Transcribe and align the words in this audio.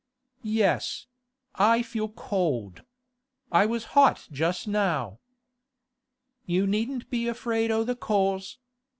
'Yes; 0.41 1.05
I 1.53 1.83
feel 1.83 2.09
cold. 2.09 2.81
I 3.51 3.67
was 3.67 3.83
hot 3.93 4.27
just 4.31 4.67
now.' 4.67 5.19
'You 6.43 6.65
needn't 6.65 7.11
be 7.11 7.27
afraid 7.27 7.69
o' 7.69 7.83
the 7.83 7.95
coals. 7.95 8.57